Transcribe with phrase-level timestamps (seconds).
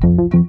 [0.00, 0.39] thank you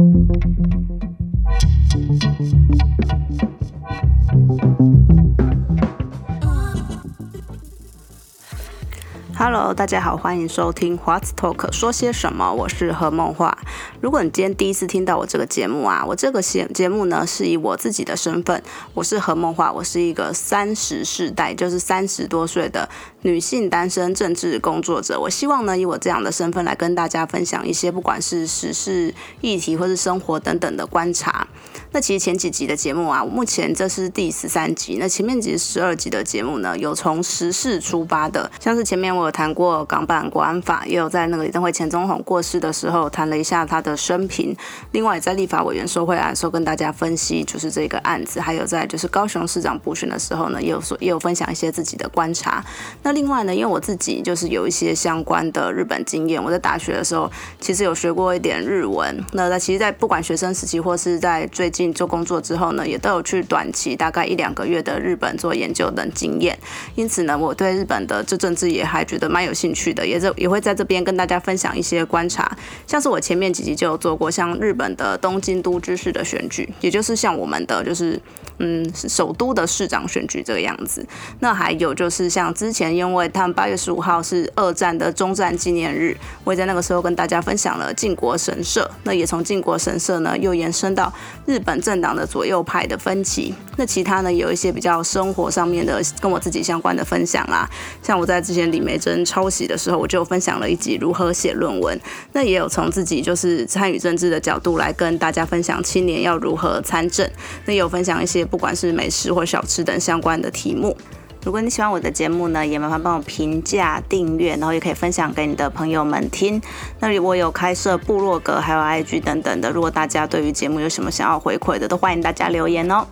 [9.44, 12.54] Hello，大家好，欢迎收听 What's Talk 说些什么？
[12.54, 13.58] 我是何梦画。
[14.00, 18.62] 如果你今天第一次听到我这个节目啊，我这个节节目呢是以我自己的身份，
[18.94, 22.88] 我是何梦画，我是一个三十世代，就是三十多岁的
[23.24, 25.20] 女性单身政治工作者。
[25.20, 31.48] 我希望呢以我这样的身份来跟大家分享一些不管是时事议题或是生活等等的观察。
[31.94, 44.56] 那其实前几集的节目啊，目前这是第十三集，那前面集十二集的节目呢，有从时事出发的，像是前面我谈过港版国安法，也有在那个李登辉前总统过世的时候谈了一下他的生平，
[44.92, 52.64] 另外在立法委员受贿案的时候跟大家分析就是这个案子，还有在就是高雄市长补选的时候呢，也有说也有分享一些自己的观察。
[53.04, 61.92] 那另外呢，因为我自己就是有一些相关的日本经验，我在大学的时候其实有学过一点日文，那在其实，在不管学生时期或是在最近。
[61.94, 66.58] 做工作之后呢，也都有去短期大概一两个月的日本做研究等经验，
[66.96, 72.56] 因此呢，我对日本的这政治也还觉蛮有兴趣的，也是也会在这边跟大家分享一些观察，
[72.88, 78.18] 像是我前面几集就有做过，像日本的东京都知事的选举，也就是像我们的就是
[78.60, 81.06] 嗯首都的市长选举这个样子。
[81.40, 91.12] 那还有就是像之前因为他们八月十五号是二战的中战纪念日，我也在那个时候跟大家分享了靖国神社，那也从靖国神社呢又延伸到
[91.46, 91.82] 日本。
[91.82, 97.68] 政党的左右派的分歧，那其他呢有一些比较生活上面的跟我自己相关的分享啦，
[98.04, 102.00] 像我在之前李梅珍抄袭的时候，我就分享了一集如何写论文，
[102.34, 107.30] 那也有从自己就是参与政治的角度来跟大家分享青年要如何参政，
[107.66, 110.96] 那有分享一些不管是美食或小吃等相关的题目。
[111.44, 116.62] 如果你喜欢我的节目呢，也麻烦帮我评价、订阅，然后也可以分享给你的朋友们听。
[117.00, 119.72] 那里我有开设部落格，还有 IG 等等的。
[119.72, 123.08] 如果大家对于节目有什么想要回馈的，都欢迎大家留言哦。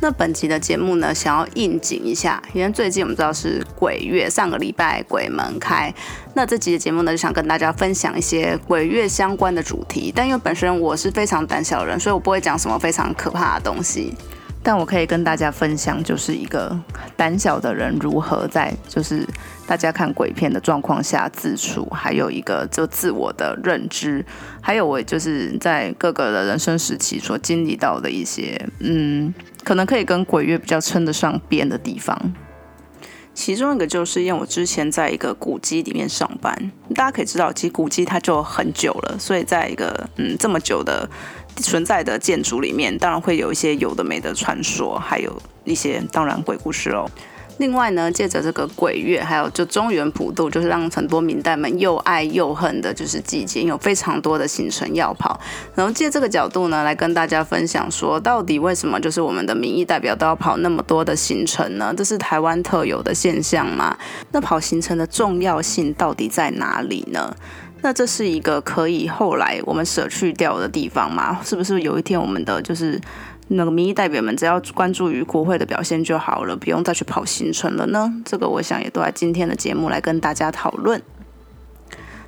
[0.00, 5.92] 那本集的节目呢，想要应景一下，因为最近我们知道是鬼月，上个礼拜鬼门开。
[6.34, 10.12] 那这集的节目呢，就想跟大家分享一些鬼月相关的主题。
[10.14, 14.14] 但因为本身我是非常胆小的人，所以我不会讲什么非常可怕的东西。
[14.68, 16.78] 但我可以跟大家分享，就是一个
[17.16, 19.26] 胆小的人如何在就是
[19.66, 24.22] 大家看鬼片的状况下自处，还有一个就自我的认知，
[24.60, 29.32] 还有我就是在各个的人生时期所经历到的一些，嗯，
[29.64, 32.34] 可能可以跟鬼月比较称得上边的地方。
[33.32, 41.08] 其中一个就是因为我之前在一个古迹里面上班，大家可以知道，其实古迹它就很久了，所以在一个嗯这么久的。
[41.58, 47.08] 存在的建筑里面，当然会有一些有的没的传说，还有一些当然鬼故事哦。
[47.58, 55.40] 另外呢，借着这个鬼月，还有就中原普渡，就是让很多明代们又爱又恨的，就是季节，有非常多的行程要跑。
[55.74, 61.92] 然后借这个角度呢，来跟大家分享说，到底为什么就是我们的民意代表都要跑那么多的行程呢？
[61.96, 63.98] 这是台湾特有的现象吗？
[64.30, 67.34] 那跑行程的重要性到底在哪里呢？
[67.80, 71.40] 那这是一个可以后来我们舍去掉的地方吗？
[71.42, 73.00] 是不是有一天我们的就是
[73.46, 78.12] 那个民意代表们只要关注于国会的表现就好了，不用再去跑行程了呢？
[78.24, 81.00] 这个我想也都在今天的节目来跟大家讨论。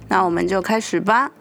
[0.08, 1.32] 那我们就开始吧。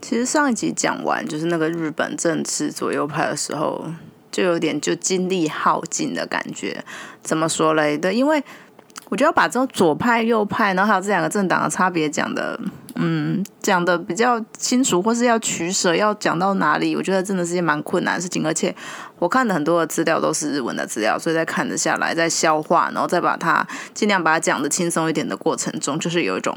[0.00, 3.84] 其实上一集讲完就是那个日本政治左右派的时候。
[4.30, 6.84] 就有点就精力耗尽的感觉，
[7.22, 7.98] 怎么说嘞？
[7.98, 8.42] 对，因为
[9.08, 12.58] 我觉得要把这种左派、右派，然后还有这两个政党的差别讲的，
[12.94, 18.46] 嗯，讲的比较清楚，或是要取舍，要讲到哪里，我觉得真的是件蛮困难的事情。
[18.46, 18.74] 而且
[19.18, 26.56] 我看的很多的资料都是日文的资料，所以在看得下来，在消化，然后再把它尽量把它讲的轻松一点的过程中，就是有一种。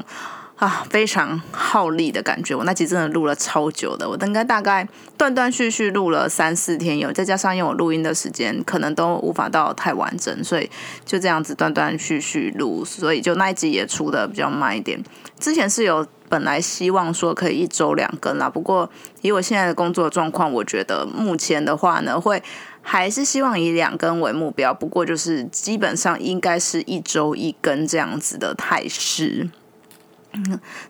[0.56, 2.54] 啊，非常耗力的感觉。
[2.54, 4.86] 我那集真的录了超久的，我应该大概
[5.18, 10.70] 断断续续录了三四天有，再加上因为我录音的时间可能都无法到太完整，所以
[11.04, 15.02] 就这样子断断续续录，所以就那一集也出的比较慢一点。
[15.40, 18.88] 之前是有本来希望说可以一周两更啦，不过
[19.22, 22.40] 以我现在的工作状况，我觉得目前的话呢，会
[22.80, 24.72] 还是希望以两更为目标。
[24.72, 29.50] 不过就是基本上应该是一周一更这样子的态势。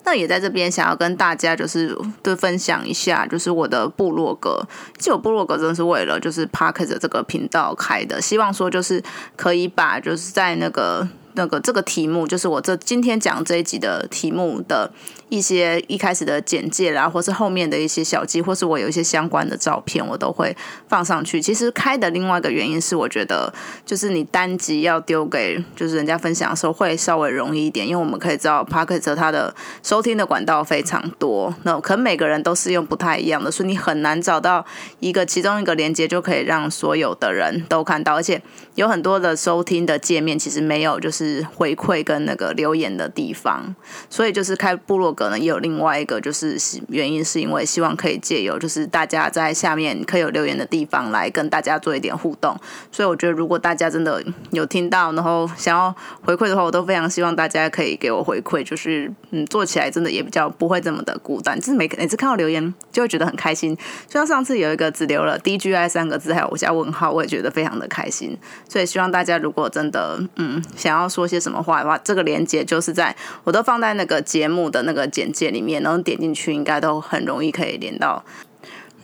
[0.04, 4.66] 那也在这边想要跟大家就是对分享一下，就是我的部落格。
[4.98, 9.02] 其实我部落格真的是为了就是 p a r k e 这个频道开的，希望说就是
[9.36, 14.90] 可以把就是在那个那个这个题目，就是我这今天讲这一集的题目的
[15.28, 20.56] 一些一开始的简介啦，或是后面的一些小记，或是我有一些相关的照片，我都会
[20.88, 21.42] 放上去。
[21.42, 23.52] 其实开的另外一个原因是，我觉得
[23.84, 29.52] 就是你单集要丢给就是人家分享的时候会稍微容易一点，因为我们可以知道 p o c k e t 它的
[29.82, 34.64] 收听的管道非常多，那可能每个人都是用不太一样的，所以你很难找到
[35.00, 38.40] 一个其中一个连接就可以让所有的人都看到，而且
[38.76, 41.23] 有很多的收听的界面其实没有就是。
[41.24, 43.74] 是回馈跟那个留言的地方，
[44.10, 52.54] 所以就是开部落格呢，也有另外一个就是原因，是因为希望可以借由就是大家在下面可以有留言的地方来跟大家做一点互动。
[52.92, 61.58] 所以我觉得如果大家真的有听到，然后想要回馈的话，我都非常希望大家可以给我回馈，就是嗯做起来真的也比较不会这么的孤单。
[61.58, 63.74] 就是每每次看到留言就会觉得很开心，
[64.06, 68.36] 就像上次有一个只留了 D G I 三个字还有我加问号，我也觉得非常的开心。
[68.68, 71.08] 所以希望大家如果真的嗯想要。
[71.14, 73.14] 说些什么话的话，这个连接就是在
[73.44, 78.24] 我都放在那个节目的那个简介里面，然后点进去应该都很容易可以连到。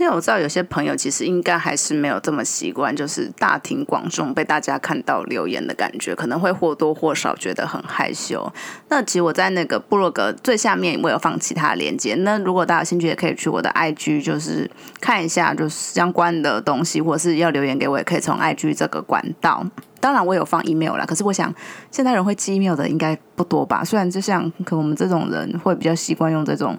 [0.00, 8.50] 因为我知道有些朋友其实应该还是没有这么习惯，就是大庭广众被大家看到留言的感觉，可能会或多或少觉得很害羞。
[8.88, 14.70] 那其实我在那个部落格最下面我有放其他链接，那如果大家有兴趣也可以去我的 IG，就是
[15.02, 19.62] 看一下就是相关的东西，或是要留言给我，也可以从 IG 这个管道。
[20.00, 21.54] 当然我有放 email 啦，可是我想
[21.90, 23.84] 现代人会寄 email 的应该不多吧？
[23.84, 26.74] 虽然就像可我们这种人会比较习惯用这种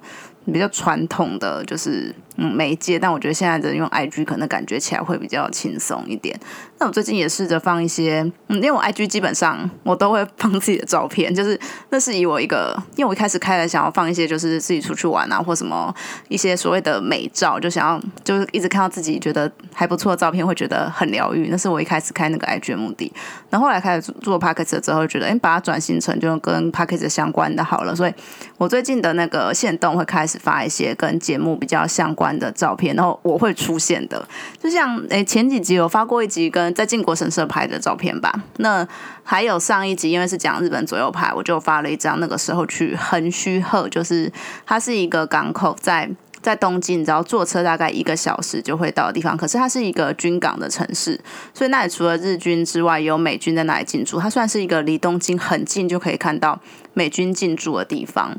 [0.51, 6.37] 比较传统的就是嗯媒介，但我觉得现在的用 IG 可能感觉起来会比较轻松一点。
[6.79, 15.93] 那我最近也试着放一些，嗯，因为我 IG 基本上我都会放自己的照片， 就是那是以我一个，因为我一开始开了想要放一些就是自己出去玩啊或什么
[16.27, 23.11] 一些所谓的美照，就想要就是一直看到自己觉得还不错的照片会觉得很疗愈，那是我一开始开那个 IG 的目的。
[23.49, 27.95] 然后后来开始做 p a c k e t 之后，觉得哎，把它转型成就跟 p a c k e t 相关的好了。
[27.95, 28.13] 所以
[28.57, 34.27] 我最近的那个线动会开始发一些跟节目比较相关的照片，然后我会出现的。
[34.61, 38.43] 就像哎，前几集有发过一集跟在靖国神社拍的照片吧。
[38.57, 38.87] 那
[39.23, 44.31] 还有上一集，因为是讲日本左右派，我就发了一张那个时候去横须贺，就是
[44.65, 46.09] 它是一个港口在。
[46.41, 51.21] 在东京，你知道坐车大概一个小时就会到的地方，可是它是一个军港的城市，
[51.53, 56.59] 所以那里除了日军之外，有美军在那里进驻，它算是一个离东京很近就可以看到
[56.95, 58.35] 美军进驻的地方。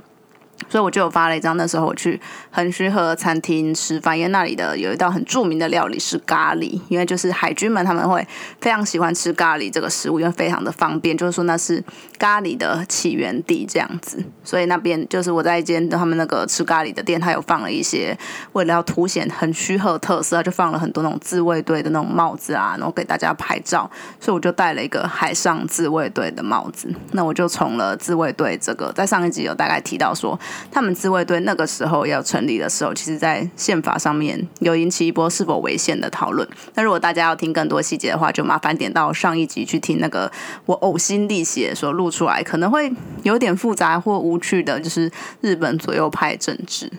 [0.68, 2.20] 所以我就有发了一张，那时候我去
[2.50, 8.26] 横须贺餐厅吃饭，因为那里的有一道很著名的料理是咖喱，因为就是海军们他们会
[8.60, 11.82] 非常喜欢吃咖喱这个食物，因为非常的方便，就是说那是
[12.18, 14.22] 咖喱的起源地这样子。
[14.44, 18.16] 所以那边就是我在一间他们那个吃咖喱的店，他有放了一些
[18.52, 23.90] 为了要凸显横须贺特色，就放了很多那种自卫队的那种帽子啊，然后给大家拍照。
[24.20, 26.92] 所以我就戴了一个海上自卫队的帽子。
[27.12, 30.38] 那我就从了自卫队这个，在上一集有大概提到说。
[30.70, 36.46] 他们自卫队那个时候要成立的时候，其实在宪法上面有引起一波是否违宪的讨论。
[36.74, 40.30] 那如果大家要听更多细节的话，就麻烦点到上一集去听那个
[40.66, 45.10] 我呕心沥血所录出来，可能会有点复杂或无趣的，就是
[45.40, 46.90] 日本左右派政治。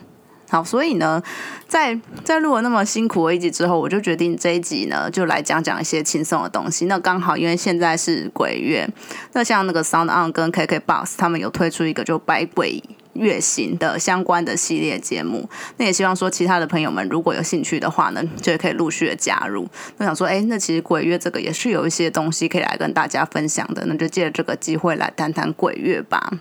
[0.50, 1.20] 好，所以呢，
[1.66, 6.86] 在在录了那么辛苦的一集之后，我就决定这一集呢，就来讲讲一些轻松的东西。
[6.86, 8.88] 那刚好因为现在是鬼月，
[9.32, 12.80] 那像那个 Sound On 跟 KK Box 他们有推出一个就百鬼。
[13.14, 19.66] 月行的相关的系列节目，那也希望说其他的朋友们如果有兴趣的话呢，就可以陆续的加入。
[19.96, 26.32] 那想说，哎，那其实鬼月这个也是有一些东西可以来跟大家分享的，那就借着这个机会来谈谈鬼月吧。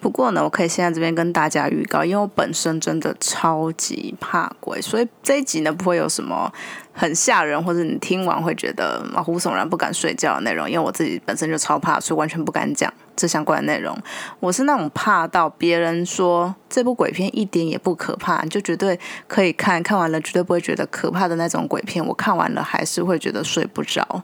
[0.00, 6.52] 不过呢，我可以先在这边跟大家预告，因为我本身真的超级怕鬼，所以这一集呢不会有什么
[6.92, 10.68] 很吓人，或者你听完会觉得毛骨悚然、不敢睡觉的内容。
[10.70, 13.96] 因为我自己本身就超怕，所以完全不敢讲这相关的内容。
[14.40, 22.04] 我是那种怕到别人说这部鬼片一点也不可怕，你就绝对可以看看完了，绝对不会觉得可怕的那种鬼片。
[22.06, 24.22] 我看完了还是会觉得睡不着，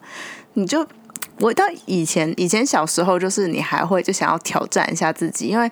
[0.52, 0.86] 你就。
[1.40, 5.70] 我到以前以前小时候，就是你还会就想要挑战一下自己，因为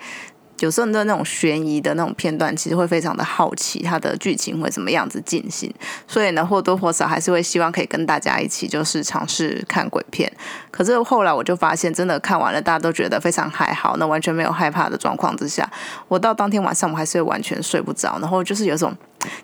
[0.59, 5.73] 有时候的那种悬疑的那种片段，其实会非常的好奇它的剧情会怎么样子进行，
[6.07, 10.31] 所以呢或多或少还是会希望可以跟大家一起就是尝试看鬼片。
[10.71, 15.69] 可是后来我就发现，真的看完了，大家都觉得非常还好，那完全没有害怕的状况之下，
[16.07, 18.95] 我到当天晚上我还是会完全睡不着，然后就是有种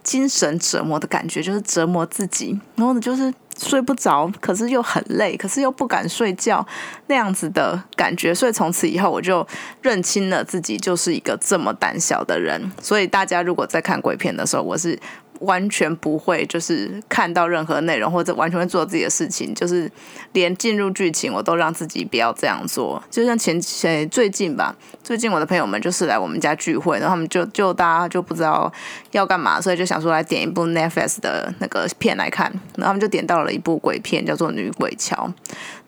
[0.02, 3.32] 精神折磨的感觉，就是折磨自己，然后呢就是。
[3.60, 6.64] 睡不着，可是又很累，可是又不敢睡觉，
[7.08, 8.32] 那样子的感觉。
[8.32, 9.44] 所以从此以后，我就
[9.82, 12.70] 认清了自己就是一个这么胆小的人。
[12.80, 14.96] 所以大家如果在看鬼片的时候，我是
[15.40, 19.90] 完全不会就是看到任何内容，或者完全会做自己的事情，就是
[20.32, 23.02] 连进入剧情我都让自己不要这样做。
[23.10, 28.72] 就像前前最近吧，最近我的朋友们就是来我们家聚会，然后他们就就大家就不知道
[29.12, 35.26] 要干嘛，所以就想说来点一部 Netflix 的那个片来看，然后他们就点到了一部鬼片，叫做《女鬼桥》。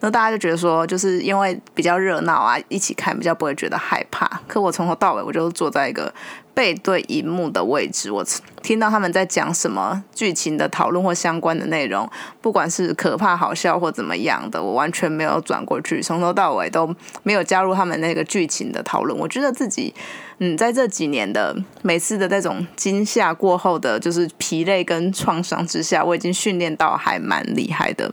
[0.02, 4.40] 那大家就觉得说，就是因为比较热闹啊，一起看比较不会觉得害怕。
[4.48, 6.12] 可我从头到尾，我就坐在一个。
[6.52, 8.24] 背对荧幕的位置，我
[8.62, 12.08] 听到他们在讲什么剧情的讨论或相关的内容，
[12.40, 19.18] 不管是可怕、好笑或怎么样的，我完全没有转过去，从头到尾都没有加入他们那个剧情的讨论。
[19.18, 19.94] 我觉得自己，
[20.38, 28.12] 嗯，在这几年的每次的那种惊吓过后的，就是疲累跟创伤之下，我已经训练到还蛮厉害的。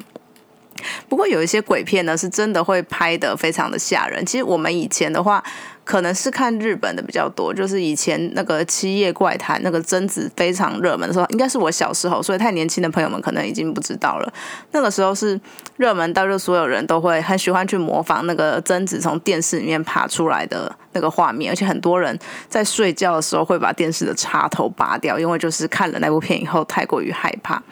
[1.07, 4.25] 不过有一些鬼片呢，是真的会拍的非常的吓人。
[4.25, 5.43] 其实我们以前的话。
[5.87, 14.33] 可能是看日本的比较多，就是以前那个《七夜怪谈》那个贞子非常热门的时候，应该是我小时候，所以太年轻的朋友们可能已经不知道了。
[14.73, 15.39] 那个时候是
[15.77, 22.19] 热门到就所有人都会很喜欢去模仿那个贞子从电视里面爬出来的那个画面，而且很多人
[22.49, 27.63] 在睡觉的时候会把电视的插头拔掉，因为就是看了那部片以后太过于害怕。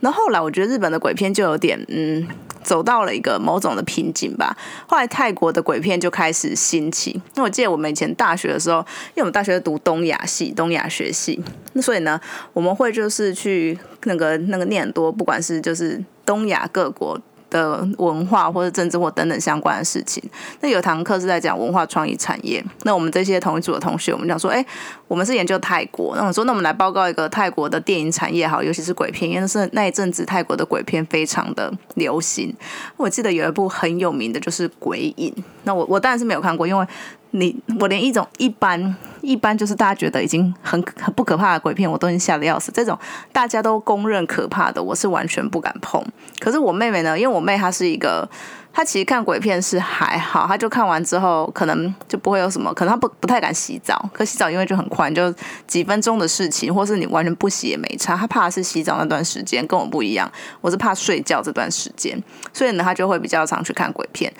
[0.00, 2.26] 那后来我觉得日本的鬼片就有点嗯。
[2.62, 4.56] 走到了一个某种的瓶颈吧。
[4.86, 7.20] 后来泰国的鬼片就开始兴起。
[7.34, 8.78] 那我记得我们以前大学的时候，
[9.14, 12.20] 因为我们大学读东亚系、东亚学系，那所以呢，
[12.52, 17.20] 我们会就是去那个那个念多，不管是就是东亚各国。
[17.50, 20.22] 的文化或者政治或等等相关的事情，
[20.60, 22.64] 那有堂课是在讲文化创意产业。
[22.84, 24.64] 那我们这些同一组的同学，我们讲说，哎，
[25.08, 32.54] 我们是研究泰国，那我说，那我们来报告一个泰国的电影产业，好，尤其是鬼片，因为是那一阵子泰国的鬼片非常的流行。
[32.96, 35.32] 我记得有一部很有名的就是《鬼影》，
[35.64, 36.86] 那我我当然是没有看过，因为。
[37.32, 42.72] 你我连一种一般一般就是大家觉得已经很很不可怕的鬼片，我都已经吓得要死。
[42.72, 42.98] 这种
[43.32, 46.04] 大家都公认可怕的，我是完全不敢碰。
[46.40, 47.18] 可是我妹妹呢？
[47.18, 48.28] 因为我妹她是一个，
[48.72, 54.08] 她其实看鬼片是还好，她就看完之后可能就不会有什么，可能她不不太敢洗澡。
[54.12, 55.32] 可洗澡因为就很快，就
[55.66, 58.16] 几分钟的事情，或是你完全不洗也没差。
[58.16, 62.20] 她怕的是洗澡那段时间，跟我不一样，我是怕睡觉这段时间，
[62.52, 64.32] 所以呢，她就会比较常去看鬼片。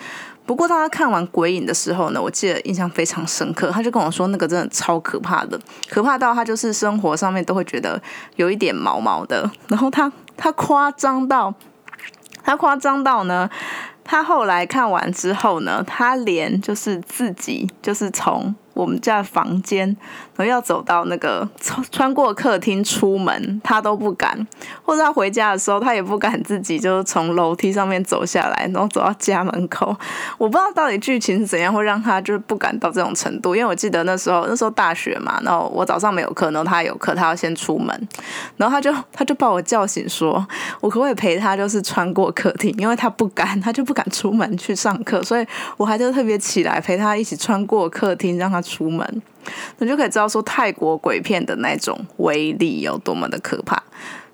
[0.45, 3.71] 不过，当他看完《鬼影》的时候呢，我记得印象非常深刻。
[3.71, 8.01] 他就跟我说，那个真的超可怕的，可怕到他就是生活上面都会觉得
[8.35, 9.49] 有一点毛毛的。
[9.67, 11.53] 然后他他夸张到，
[12.43, 13.49] 他夸张到呢，
[14.03, 18.53] 他后来看完之后呢，他连就是自己就是从。
[18.73, 19.85] 我们家房间，
[20.35, 24.35] 然后要走到那个穿穿过客厅出门，他都不敢；
[24.83, 29.95] 或者他回家的时候，他也不敢自己就是从楼梯上面走下来，然后走到家门口。
[30.37, 33.55] 我不知道到底剧情是怎样会让他就是不敢到这种程度。
[33.55, 38.07] 因为我记得那时候那时候大学嘛，然后我早上没有课，然后他有课，他要先出门，
[38.55, 40.45] 然后他就他就把我叫醒，说
[40.79, 48.60] 我可不可以陪他就是穿过客厅，因为他不敢，他就不敢出门去上课，所以我还就特别起来陪他一起穿过客厅，让他。
[48.61, 49.21] 出门，
[49.79, 53.81] 你就可以知道说泰国鬼片的那种威力有多么的可怕。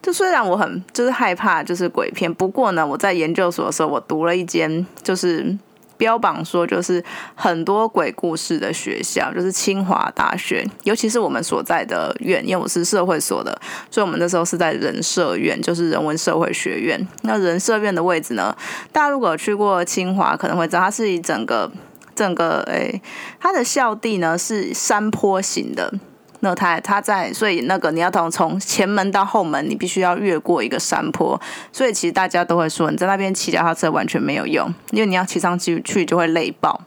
[0.01, 5.57] 就虽然我很就是害怕就是鬼片，不过呢，我在研究所的时候，我读了一间就是
[5.97, 7.03] 标榜说就是
[7.35, 13.59] 很多鬼故事的学校，就是清华大学，尤其是我们所在的院，因为我是社会所的，
[13.91, 17.05] 所以我们那时候是在人社院，就是人文社会学院。
[17.23, 18.55] 那人社院的位置呢，
[18.93, 21.69] 大家如果去过清华，可能会知道它是一整个。
[22.17, 22.99] 整个诶，
[23.39, 25.93] 它的校地呢是山坡型的，
[26.39, 31.39] 那它它在，所以那个你要从从前门到后门，你必须要越过一个山坡，
[31.71, 36.81] 所以其实大家都会说你在那边骑脚踏车完全没有用，因为你要骑上去去就会累爆，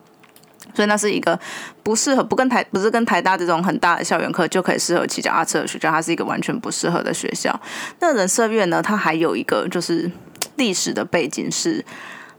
[0.74, 1.38] 所以那是一个
[1.84, 7.58] 不适合不跟台不是跟台大这种很大的校园课就可以适合骑脚踏车的学校，它是一个完全不适合的学校。
[8.00, 10.10] 那人社院呢，它还有一个就是
[10.56, 11.84] 历史的背景是。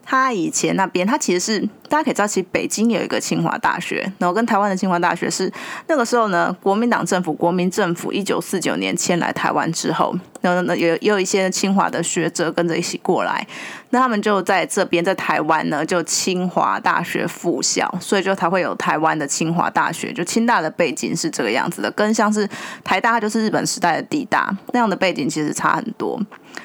[0.04, 5.52] 他以前那边，他其实是大家可以知道，其实北京有一个清华大学，然后跟台湾的清华大学是
[5.88, 13.46] 那个时候呢，国民党政府、国民政府一九四九年迁来台湾之后，然后呢有也有一些清华的学者跟着一起过来，
[13.92, 22.48] 那他们就在这边在台湾呢，就清华大学附校，所以就才会有台湾的清华大学，就清大的背景是这个样子的，跟像是
[22.84, 26.20] 台大就是日本时代的地大那样的背景其实差很多。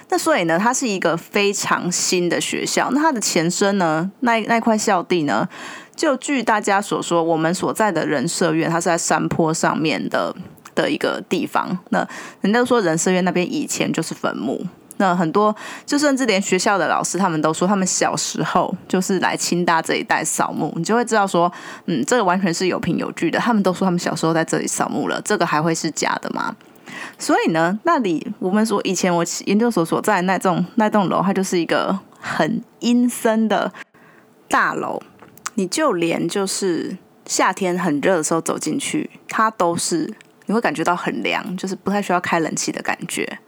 [0.09, 2.91] 那所以呢，它是一个非常新的学校。
[2.93, 5.49] 那它的前身呢，那那块校地呢，
[5.95, 10.35] 就据大家所说，我们所在的人社院，它是在山坡上面的
[10.75, 11.77] 的一个地方。
[11.91, 12.07] 那
[12.41, 14.65] 人家都说人社院那边以前就是坟墓。
[14.99, 20.73] 那很多，就甚至连学校的老师，他们都说，他们小时候就是来清大这一带扫墓。
[20.77, 21.53] 你就会知道说，
[21.85, 23.39] 嗯，这个完全是有凭有据的。
[23.39, 26.57] 他们都说他们小时候在这里扫墓了，这个还会是假的吗？
[27.19, 33.73] 所以呢，那里我们说以前我研究所所在那栋那栋楼，它就是一个很阴森的
[34.49, 35.01] 大楼。
[35.55, 40.13] 你就连就是夏天很热的时候走进去，它都是
[40.45, 43.39] 你会感觉到很凉，就是不太需要开冷气的感觉。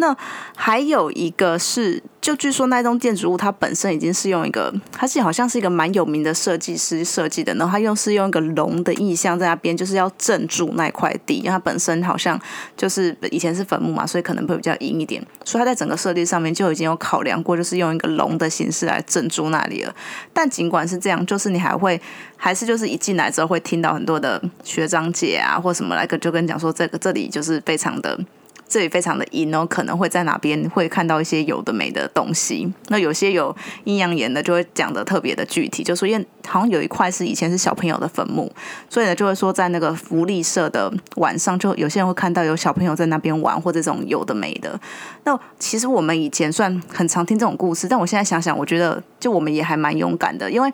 [0.00, 0.16] 那
[0.56, 12.40] 还有一个是，就据说那栋建筑物它本身已经是用一个，它是好像是一个蛮有名的设计师设计的，然后它又是用一个龙的意象在那边，就是要镇住那块地，因为它本身好像
[12.76, 19.94] 就是以前是坟墓嘛，所以可能会比较阴一点，所以它在整个设计上面就已经有考量过，就是用一个龙的形式来镇住那里了。
[20.32, 22.00] 但尽管是这样，就是你还会
[22.36, 28.18] 还是就是一进来之后会听到很多的学长姐啊或什么来个就跟讲说这个这里就是非常的。
[28.70, 32.72] 这里非常的阴哦，可能会在哪边会看到一些有的没的东西。
[32.86, 38.50] 那有些有阴阳眼的就会讲的特别的具体，就说因为好像有一块是以前是小朋友的坟墓，
[38.88, 44.80] 所以呢就会说在那个福利社的晚上，就有些人会看到有小朋友在那边玩或这种有的没的。
[45.24, 50.72] 那其实我们以前算很常听这种故事，但我现在想想，我觉得就我们也还蛮勇敢的，因为。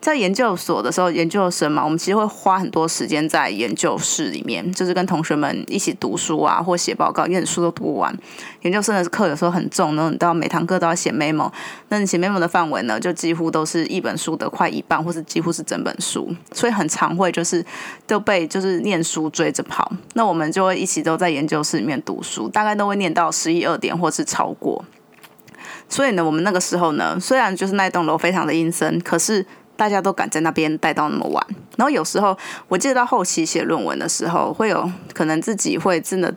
[0.00, 8.16] 在研究所的时候，研究生嘛，我们其实会花很多时间在研究室里面，就是跟同学们一起读书啊，或写报告，书都读不完。
[8.62, 11.50] 研究生的课有时候很重，然后你到每堂课都要写 memo，
[11.88, 17.64] 那你写 memo 的范围呢，就几乎都是一本书的快一半，或是几乎是整本书，所以很常会就是
[18.06, 19.90] 都被就是念书追着跑。
[20.14, 24.84] 那我们就会一起都在研究室里面读书，大概都会念到十一二点，或是超过。
[25.88, 29.44] 所以呢，我们那个时候呢，虽然就是那栋楼非常的阴森，可是。
[29.78, 36.28] 大家都敢在那边待到那么晚，然后有时候我记得到后期写论文的时候，会有可能自己会真的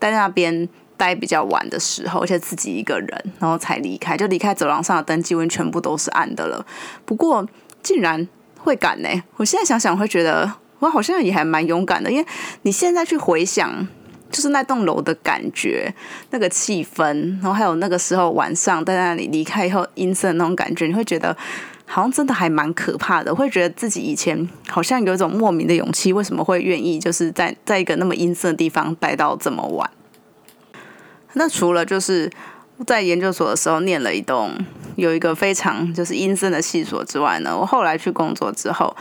[0.00, 6.66] 待在那边待比较晚的时候，而且自己一个人，然后才离开，就离开走廊上的灯几乎全部都是暗的了。
[7.04, 7.46] 不过
[7.84, 8.26] 竟然
[8.58, 9.08] 会敢呢？
[9.36, 12.26] 我现在想想会觉得我好像也还蛮勇敢的，因为
[12.62, 13.86] 你现在去回想，
[14.32, 15.94] 就是那栋楼的感觉、
[16.30, 21.36] 那个气氛，然后还有那个时候晚上在那里离开以后阴森的那种感觉，你会觉得。
[21.88, 29.90] 好像真的还蛮可怕的，会觉得自己以前好像有一种莫名的勇气，为什么会愿意就是在在一个那么阴森的地方待到这么晚？
[31.32, 32.30] 那除了就是
[32.86, 34.52] 在研究所的时候念了一栋
[34.96, 38.94] 有一个非常就是阴森的系所之外呢，我后来去工作之后。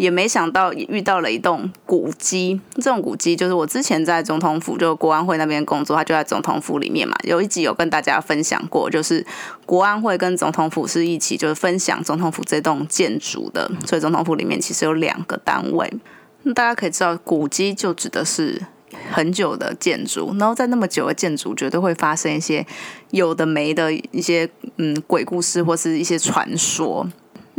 [0.00, 7.14] 也没想到遇到了一栋古迹，这种古迹就是我之前在总统府，就国安会那边工作，他就在总统府里面嘛。
[7.24, 9.22] 有一集有跟大家分享过，就是
[9.66, 13.70] 国安会跟总统府是一起，就是分享总统府这栋建筑的。
[13.86, 15.92] 所以总统府里面其实有两个单位。
[16.54, 18.58] 大家可以知道，古迹就指的是
[19.12, 22.66] 很久的建筑，然后在那么久的建筑，绝对会发生一些
[23.10, 27.06] 有的没的一些嗯鬼故事或是一些传说。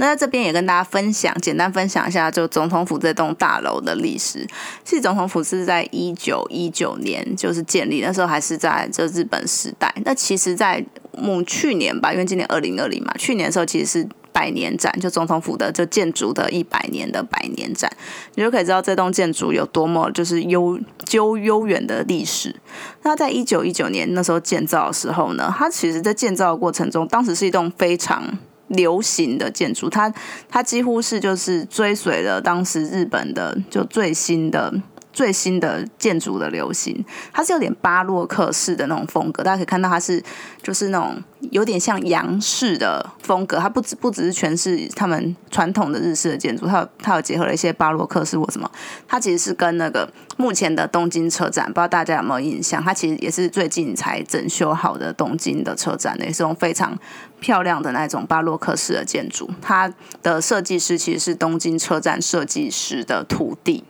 [0.02, 4.44] 那在这边也跟大家分享，简单分享一下，就总统府这栋大楼的历史。
[4.84, 9.94] 其实总统府是在一九一九年就是建立，那时候还是在这日本时代。
[10.04, 10.84] 那其实，在
[11.14, 17.88] 嗯去年吧，因为今年二零二零嘛，去年的时候其实是百年展，就总统府的就建筑的一百年的百年展，
[18.34, 22.56] 你就可以知道这栋建筑有多么就是悠久悠远的历史。
[23.04, 28.40] 那在一九一九年那时候建造的时候呢，它其实在建造的过程中，当时是一栋非常。
[28.72, 30.14] 流行的建筑，它
[30.50, 34.74] 它几乎是就是追随了当时日本的就最新的。
[35.14, 40.24] 最新的建筑的流行，它是有点巴洛克式的那种风格，大家可以看到它是
[40.64, 41.22] 就是那种
[41.52, 48.70] 有点像洋式的风格，它不只不只是全是他们传统的日式的建筑，它有它有结合了一些巴洛克式或什么，
[49.08, 56.98] 它其实是跟那个目前的东京车站，不知道大家有没有印象，它其实也是最近才整修好的东京的车站，也是用非常
[57.40, 59.94] 漂亮的那种巴洛克式的建筑，它
[60.24, 63.84] 的设计师其实是东京车站设计师的徒弟。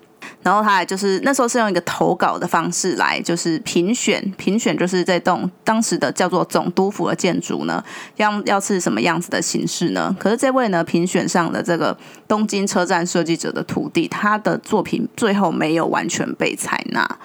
[0.43, 7.83] 然后他还就是那时候是用一个投稿的方式来，就是评选评选，就是这栋当时的叫做总督府的建筑呢，
[8.15, 10.15] 要要是什么样子的形式呢？
[10.19, 11.95] 可是这位呢评选上的这个
[12.27, 17.19] 东京车站设计者的徒弟，他的作品最后没有完全被采纳，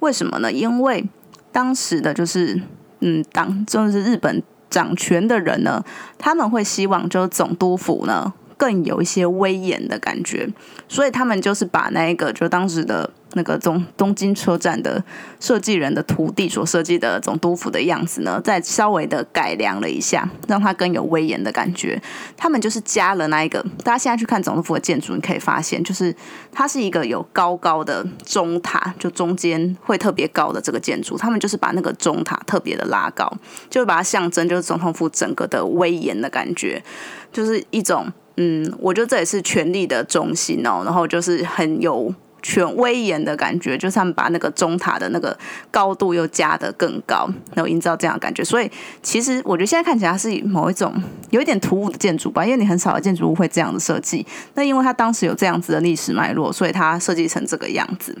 [0.00, 0.50] 为什么呢？
[0.50, 1.06] 因为
[1.52, 2.60] 当时的就是
[3.00, 5.84] 嗯，当就是日本掌权的人呢，
[6.18, 8.32] 他们会希望就是总督府呢。
[8.56, 10.48] 更有一些威严的感觉，
[10.88, 15.04] 所以他们就是把那一个就当时的那个东东京车站的
[15.38, 22.00] 设计人的徒弟所设计的总督府的样子呢，再稍微的改良了一下，让它更有威严的感觉。
[22.34, 26.14] 他们就是加了那一个，大家现在去看总督府的建筑，你可以发现，就是
[26.50, 33.30] 它是一个有高高的中塔，就中间会特别高的这个建筑，他们就是把那个中塔特别的拉高，
[33.68, 36.82] 就是把它象征就是总统府整个的威严的感觉，
[37.30, 38.10] 就是一种。
[38.36, 45.36] 嗯，我觉得这也是权力的中心哦，然后就是很有权威严的感觉，就是他们把那个钟塔的那个
[45.70, 48.44] 高度又加得更高，然后营造这样的感觉。
[48.44, 48.70] 所以
[49.02, 50.94] 其实我觉得现在看起来是某一种
[51.30, 54.24] 有一点突兀的建筑吧，因为你很少的建筑物会这样的设计。
[54.54, 58.16] 那因为它当时有这样子的历史脉络，所以它设计成这个样子。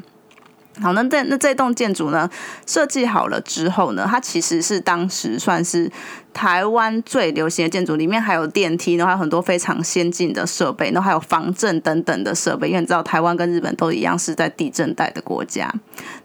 [0.80, 2.28] 好，那这那这栋建筑呢，
[2.66, 5.90] 设计好了之后呢，它其实是当时算是
[6.34, 12.68] 台湾最流行的建筑，里面还有电梯，然后还有很多非常先进的设备，然后还有防震等等的设备。
[12.68, 15.72] 因为你知道，台湾跟日本都一样是在地震带的国家。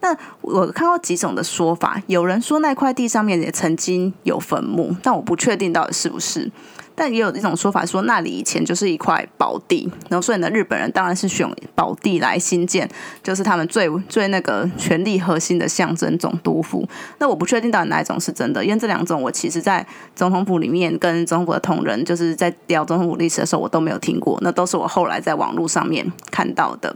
[0.01, 6.51] 那我看到几种的说法，有人说那块地上面也曾经有坟墓，但我不确定到底是不是。
[6.95, 12.89] 但也有一种说法说，那里以前就是一块宝地，然后所以呢，日本人当然是选宝地来新建，
[13.23, 16.87] 就是他们最最那个权力核心的象征总督府。
[17.19, 26.95] 那我不确定到底哪一种是真的，因为这两种我其实在总统府里面跟总统府的同仁就是在聊总统府历史的时候，我都没有听过，那都是我后来在网络上面看到的。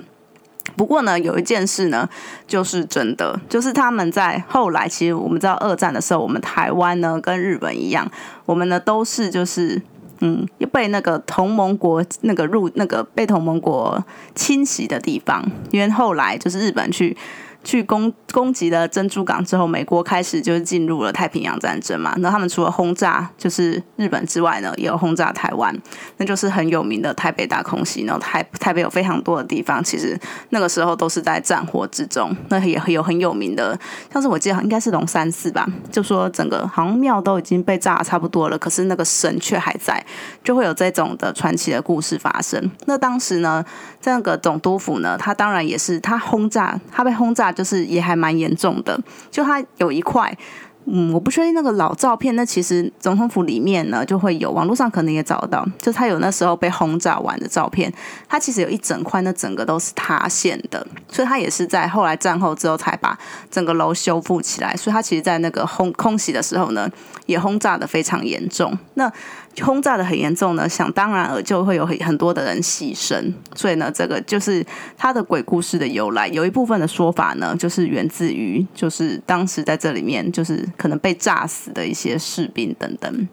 [0.76, 2.08] 不过呢，有一件事呢，
[2.48, 8.10] 就是真的，就是他们在后来，其实我们知道二战的时候，我们台湾呢跟日本一样，
[8.46, 9.82] 我们呢都是就是
[10.20, 17.16] 嗯被那个同盟国那个入那个被同盟国侵袭的地方，因为后来就是日本去。
[17.66, 22.14] 去攻攻击了珍珠港之后，美国开始就是进入了太平洋战争嘛。
[22.20, 25.76] 那他们除了轰炸就是日本之外呢，也有轰炸台湾，
[26.18, 28.04] 那就是很有名的台北大空袭。
[28.06, 30.18] 然后台台北有非常多的地方，其实
[30.52, 32.38] 那个时候都是在战火之中。
[32.50, 33.78] 那也有很有名的，
[34.14, 40.06] 像是我记得应该是龙山寺吧，就说整个好像庙都已经被炸差不多了，可是那个神却还在，
[40.44, 42.70] 就会有这种的传奇的故事发生。
[42.86, 43.66] 那当时呢，
[44.00, 47.55] 这样个总督府呢，他当然也是他轰炸，他被轰炸。
[47.56, 49.00] 就是也还蛮严重的，
[49.32, 50.38] 就它有一块，
[50.86, 57.92] 嗯，我不确定那个老照片，那其实总统府里面呢就会有，网络上可能也找得到，就他有那时候被轰炸完的照片，
[58.30, 63.18] 它其实有一整块，那整个都是塌陷的，所以它也是在后来战后之后才把
[63.50, 66.88] 整个楼修复起来，所以它其实在那个轰空袭的时候呢，
[67.26, 68.78] 也轰炸的非常严重。
[68.94, 69.12] 那
[69.64, 74.66] 轰炸的很严重呢，想当然尔就会有很很多的人牺牲，所以呢，这个就是
[74.98, 76.28] 他的鬼故事的由来。
[76.28, 83.28] 有一部分的说法呢，就是源自于就是当时在这里面就是可能被炸死的一些士兵等等。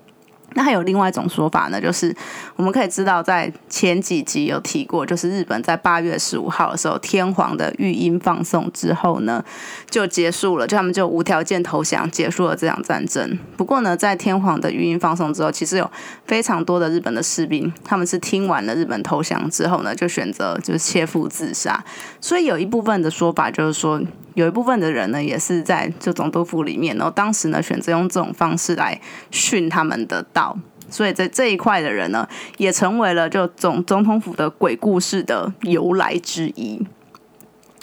[0.54, 2.14] 那还有另外一种说法呢，就是
[2.56, 9.44] 我们可以知道，在前几集有提过，就是日本在八月十五号的时候，天皇的御音放送之后呢，
[9.88, 13.38] 就结束了，就他们就无条件投降，结束了这场战争。
[13.56, 15.90] 不过呢，在天皇的御音放送之后，其实有
[16.26, 21.82] 非常多的日本的士兵，他们是听完了日本投降之后呢，就选择就是切腹自杀。
[22.20, 24.00] 所以有一部分的说法就是说。
[24.34, 28.98] 有一部分的人呢，也是在这总督府里面，然后当时呢选择用这种方式来
[29.30, 30.56] 训他们的道，
[30.88, 36.80] 所以在这一块的人呢，也成为了就总总统府的鬼故事的由来之一。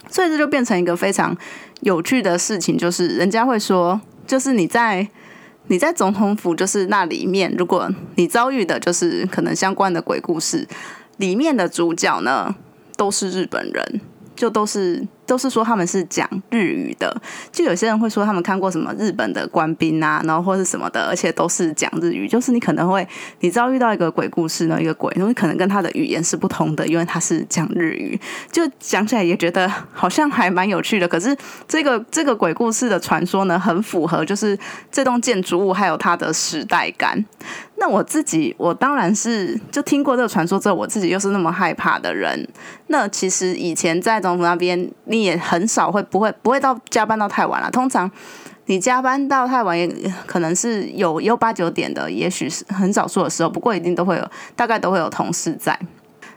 [0.10, 1.38] 所以这就变成一个非常
[1.82, 5.08] 有趣的事情，就是人家会说，就是你在
[5.68, 10.68] 你在总统府就是那里面，如果你遭遇的就是可能相关的鬼故事，
[11.18, 12.56] 里面的主角呢
[12.98, 14.02] 都是日本人，
[14.36, 15.08] 就都是。
[15.30, 17.16] 都是说他们是讲日语的，
[17.52, 22.28] 就有些人会说他们看过什么日本的官兵啊，然后或是什么的，而且都是讲日语。
[22.28, 23.08] 就是你可能会，
[23.42, 28.20] 你知道遇到一个鬼故事呢，一个鬼，因为可能跟他的语言是不同的，因为他是讲日语，
[28.52, 31.08] 就讲起来也觉得好像还蛮有趣的。
[31.08, 31.38] 可是
[31.68, 34.58] 这个这个鬼故事的传说呢，很符合就是
[34.92, 37.24] 这栋建筑物还有它的时代感。
[37.80, 42.48] 那我自己，我当然是就听过这个传说之后，我自己又是那么害怕的人。
[42.88, 47.72] 那其实以前在总统那边，你也很少会不会不会到加班到太晚了。
[47.72, 48.12] 通常
[48.66, 49.88] 你加班到太晚，也
[50.28, 53.50] 可能是有有八九点的，也许是很少数的时候。
[53.50, 55.80] 不过一定都会有，大概都会有同事在。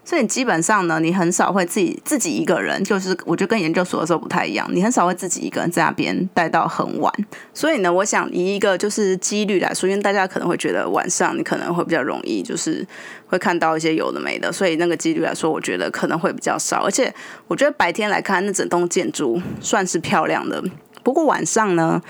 [0.04, 7.12] 所以基本上呢，你很少会自己自己一个人，就是我觉得跟研究所的时候不太一样，你很少会自己一个人在那边待到很晚。
[7.54, 12.84] 所以呢，我想以一个就是几率来说，因为大家可能会觉得晚上你可能会比较容易，就是
[13.26, 16.84] 会看到一些有的没的，所以那个几率来说，我觉得可能会比较少。
[16.84, 17.14] 而且
[17.46, 20.60] 我觉得白天来看那整栋建筑算是漂亮的，
[21.04, 22.02] 不过晚上呢，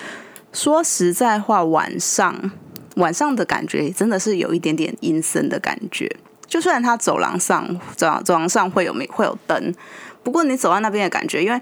[0.51, 2.53] 说实在话，晚上
[2.97, 6.17] 晚上的感觉真的是有一点点阴森的感觉。
[6.53, 9.75] 就虽然它走廊上走廊走廊上会有没会有灯，
[10.23, 11.59] 不过你走在那边的感觉，因为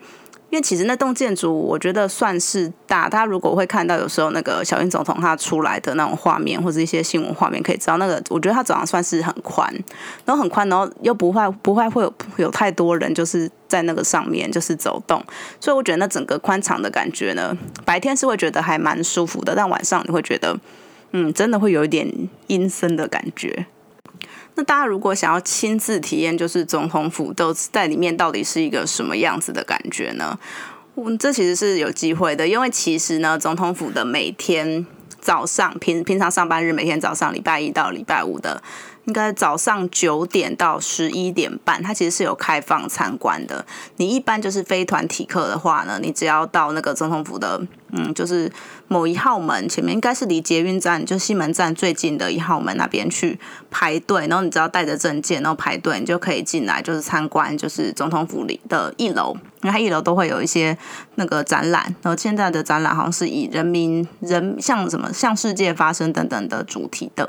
[0.50, 3.08] 因为其实那栋建筑我觉得算是大。
[3.08, 9.72] 大家如果会看到有时候那个小英总统他出来的那种画面或者一些新闻画面，可以知道那个我觉得它走廊算是很宽，
[10.24, 15.24] 然后很宽，然后又不会不会会有有太多人就是在那个上面就是走动，
[15.60, 20.58] 所以我觉得那整个宽敞的感觉呢，白天是会觉得还蛮舒服的，但晚上你会觉得
[21.12, 22.12] 嗯，真的会有一点
[22.48, 23.66] 阴森的感觉。
[24.60, 30.38] 那大家如果想要亲自体验，就是总统府都在里面到底是一个什么样子的感觉呢？
[30.96, 34.84] 嗯，这其实是有机会的，因为其实呢，总统府的每天
[35.18, 38.62] 早上平平常上班日，每天早上礼拜一到礼拜五的。
[39.04, 43.64] 应该早上九点到十一点半，它其实是有开放参观的。
[43.96, 47.60] 你一般就是非团体客的话呢，你只要到那个总统府的，
[47.92, 48.50] 嗯，就是
[48.88, 53.38] 某一号门前面，应该是离捷运站就西门站最近的一号门那边去
[53.70, 60.76] 排队，然后你只要带着证件，然后排队，你就可以进来，就是参观，就是总统府里的一楼，因为它一楼都会有一些
[61.16, 67.28] 那个展览，然后现在的展览好像是以人民人像什么向世界发声等等的主题的。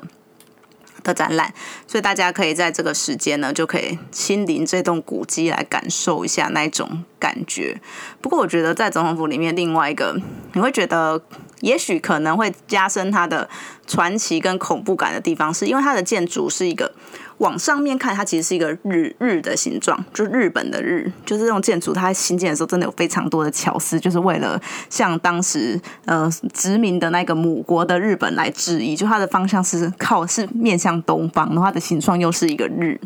[1.03, 1.53] 的展览，
[1.87, 7.79] 所以大家可以在这个时间呢，就可以亲临这栋古迹来感受一下那种感觉。
[8.21, 10.15] 不过，我觉得在总统府里面，另外一个
[10.53, 11.21] 你会觉得，
[11.61, 13.49] 也许可能会加深它的
[13.87, 16.91] 传奇跟恐怖感的地方，是因为它的建筑是一个。
[17.41, 28.95] 往上面看，它其实是一个日日的形状，就是日本的日，就是这种建筑，它新建的时候真的有非常多的巧思，就是为了向当时呃殖民的那个母国的日本来致意。
[28.95, 32.99] 就它的方向是靠是面向东方，然后它的形状又是一个日，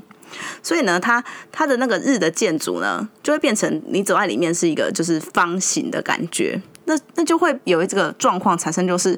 [0.62, 6.62] 所以呢，它它的那个日的建筑呢，就会变成你走在里面是一个就是方形的感觉。
[6.84, 9.18] 那那就会有一个状况产生，就是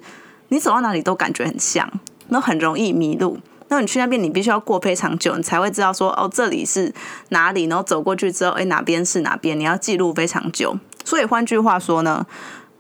[0.49, 1.91] 你走到哪里都感觉很像，
[2.27, 3.39] 那很容易迷路。
[3.69, 6.93] 那你去那边，你必须要过非常久，你才会知道说哦，这里是
[7.30, 7.65] 哪里。
[7.65, 9.60] 然后走过去之后，哎，哪边是哪边？
[9.60, 10.77] 你要记录非常久。
[11.03, 12.25] 所以换句话说呢，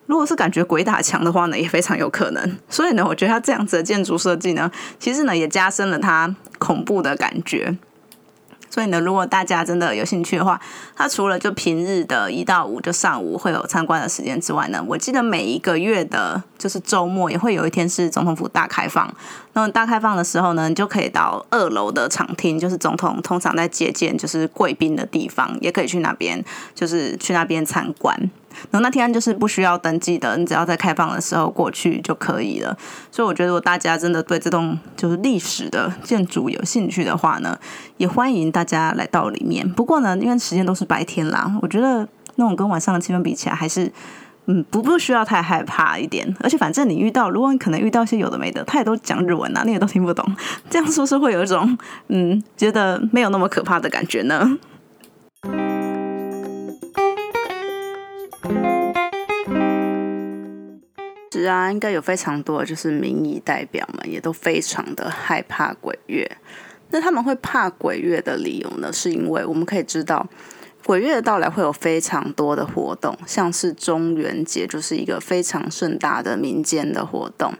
[0.05, 2.57] 如果是感觉鬼打墙的话呢，也非常有可能。
[2.69, 7.77] 所以呢，我觉得它这样子的建筑设计呢，其实呢也加深了它恐怖的感觉。
[8.69, 10.59] 所以呢，如果大家真的有兴趣的话，
[10.95, 19.11] 它除了就平日的一到五就上午会有参观的时间之外呢，我记得每一个月的就是周末也会有一天是总统府大开放。
[19.53, 26.43] 那么大开放的时候呢，你就可以到二楼的场厅，就是总统通常在接见就是贵宾的地方，也可以去那边，
[26.75, 28.29] 就是去那边参观。
[28.71, 32.77] 然后那天安就是不需要登记的，你只要在开放的时候过去就可以了。
[33.11, 37.57] 所以我觉得，如果大家真的对这栋就是历史的建筑有兴趣的话呢，
[37.97, 39.67] 也欢迎大家来到里面。
[39.73, 43.91] 不过呢，因为时间都是白天啦，我觉得那种跟晚上的气氛比起来，还是
[44.45, 46.35] 嗯不不需要太害怕一点。
[46.39, 50.25] 而且反正你遇到，如果你可能遇到一些有的没的，他也都讲日文啊，你也都听不懂，
[50.69, 51.77] 这样是不是会有一种
[52.09, 54.57] 嗯觉得没有那么可怕的感觉呢？
[61.37, 66.29] 是啊，应该有非常多就是民意代表们也都非常的害怕鬼月。
[66.89, 68.91] 那他们会怕鬼月的理由呢？
[68.91, 70.27] 是因为我们可以知道，
[70.85, 77.53] 鬼月的到来会有非常多的活动，像是中元节就是一个非常盛大的民间的活动。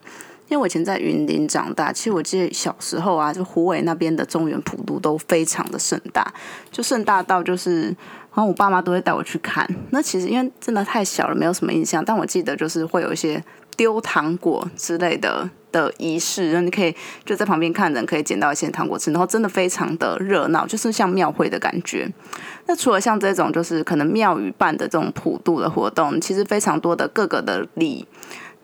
[0.49, 6.33] 因为我以前在云林长大，其实我记得小时候啊，就湖尾那边的中原普渡都非常的盛大，
[6.71, 7.95] 就盛大到就是，然
[8.35, 9.67] 后我爸妈都会带我去看。
[9.91, 13.43] 那其实因为真的太小了，没有什么印象，但我记得就是会有一些
[13.77, 22.11] 丢糖果之类的的仪式，然后你可以就在旁边看人可以捡到一些糖果吃，然后真的非常的热闹，就是像庙会的感觉。
[22.65, 28.05] 那除了像这种就是可能庙宇办的这种普渡的活动，其实非常多的各个的礼。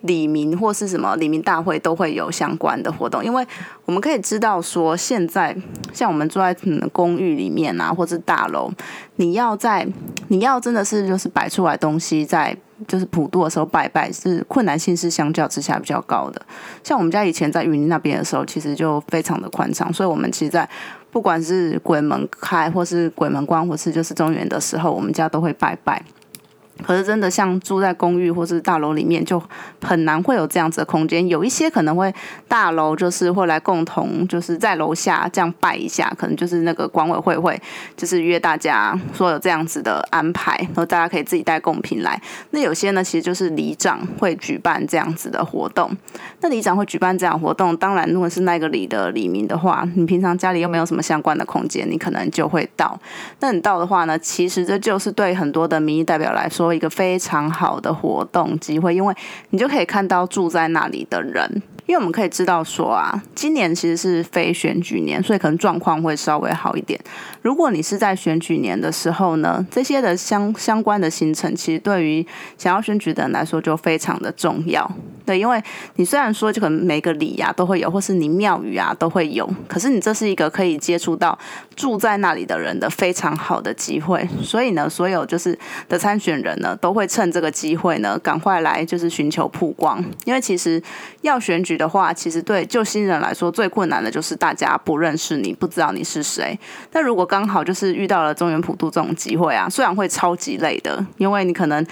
[0.04, 3.46] 李明或是什么李明大会都会有相关的活动，因为
[3.86, 5.56] 我们可以知道说，现在
[5.94, 8.70] 像我们住在嗯公寓里面啊，或是大楼，
[9.16, 9.88] 你要在
[10.28, 16.42] 你要真的是就是摆出来东西，在就是普渡的时候拜拜，是困难性是相较之下比较高的。
[16.84, 20.70] 像我们家以前在云林那边的时候，其实就非常的宽敞，所以我们其实，在
[21.12, 26.04] 不管是鬼门开或是鬼门关，或是就是中元的时候，我们家都会拜拜。
[26.84, 29.42] 可是真的像住在公寓或是大楼里面，就
[29.82, 31.28] 很难会有这样子的空间。
[31.28, 32.14] 有一些可能会
[32.48, 37.60] 大楼就是会来共同就是在楼下这样拜一下，可能就是那个管委会会
[37.96, 42.22] 就是约大家说有这样子的安排，然后大家可以自己带贡品来。
[42.52, 45.90] 那有些呢，其实就是里长会举办这样子的活动。
[46.42, 53.00] 那里长会举办这样活动，当然如果是那个里的里民的话，你平常家里又没有什么相关的空间，你可能就会到。
[53.40, 56.73] 那你到的话呢，其实这就是对很多的民意代表来说。
[56.74, 59.16] 一个非常好的活动机会，因为
[59.52, 61.62] 你就可以看到住在那里的人。
[61.86, 66.98] 因为我们可以知道说啊，今年其实是非选举年，所以可能状况会稍微好一点。
[67.42, 72.26] 如果你是在选举年的时候呢，这些的相相关的行程，其实对于
[72.58, 74.90] 想要选举的人来说就非常的重要。
[75.26, 75.62] 对，因为
[75.96, 81.38] 你虽然说就可能每个里呀都会有，或是你庙宇啊都会有，可是你这是一个可以接触到
[81.76, 84.26] 住在那里的人的非常好的机会。
[84.42, 85.58] 所以呢，所有就是
[85.90, 90.04] 的参选人呢，都会趁这个机会呢，赶快来就是寻求曝光。
[90.26, 90.82] 因为其实
[91.22, 96.58] 要选举的话，其实对旧新人来说最困难的就是大家不认识你，不知道你是谁。
[96.90, 101.86] 但如果刚好就是遇到了中原普渡这种机会啊，虽然会超级累的，因为你可能。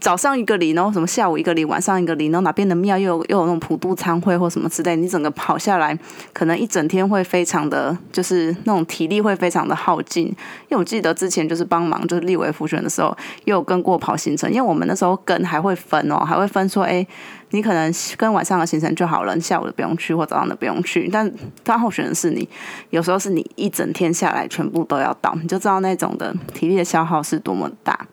[0.00, 5.98] 早上一个礼，然后什么下午一个礼，晚上一个礼，然后哪边的庙又有又有那种普渡参会或什么之类，你整个跑下来，
[6.32, 10.26] 可能一整天会非常的，就是那种体力会非常的耗尽。
[10.26, 10.36] 因
[10.70, 17.06] 为我记得之前就是帮忙就是立委复选的时候，又有跟过跑行程，因为我们那时候跟还会分哦，还会分说，哎，
[17.50, 21.08] 你可能跟晚上的行程就好了，你下午的不用去，或早上的不用去。
[21.12, 21.30] 但
[21.64, 22.48] 当候选的是你，
[22.90, 28.06] 有时候是你一整天下来全部都要到，你就知道那种的体力的消耗是多么大。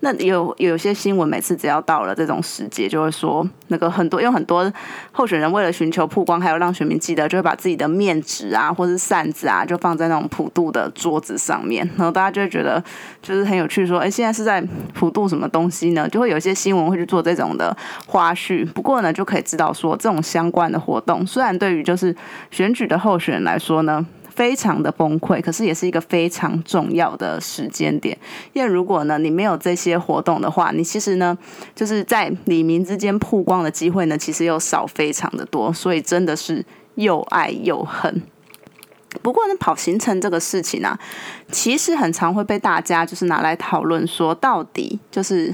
[0.00, 4.72] 那有有些新闻，每次只要到了这种时节，就会说那个很多用很多
[5.12, 12.82] 候选人为了寻求曝光，还有让选民记得，就会把自己的面纸啊，或是扇子啊，就放在那种普渡的桌子上面，然后大家就会觉得
[13.20, 14.60] 就是很有趣，说哎，现在是在
[14.94, 16.08] 普渡什么东西呢？
[16.08, 17.76] 就会有一些新闻会去做这种的
[18.06, 18.66] 花絮。
[18.72, 22.14] 不过呢，就可以知道说这种相关的活动，虽然对于就是
[22.50, 24.06] 选举的候选人来说呢。
[24.38, 28.16] 非常的崩溃，可是也是一个非常重要的时间点。
[28.52, 31.36] 因为如果呢，你没有这些活动的话，你其实呢，
[31.74, 35.72] 就是在李民之间曝光的机会呢，其实又少非常的多。
[35.72, 38.22] 所以真的是又爱又恨。
[39.20, 40.96] 不过呢，跑行程这个事情啊，
[41.50, 45.52] 其实很常会被大家就是拿来讨论，说到底就是。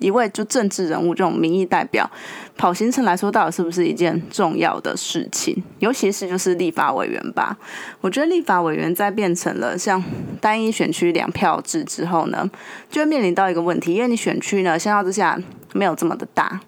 [0.00, 2.10] 一位就政治人物这种民意代表
[2.56, 5.62] 跑行程来说，到底是不是一件重要的事情？
[5.80, 7.56] 尤其是就是立法委员吧。
[8.00, 10.02] 我觉得立法委员在变成了像
[10.40, 12.48] 单一选区两票制之后呢，
[12.90, 15.38] 就会面临到一个问题，因为你选区呢相较之下
[15.72, 16.60] 没有这么的大，